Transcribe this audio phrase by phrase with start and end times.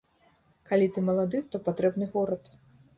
[0.69, 2.55] Калі ты малады, то патрэбны горад.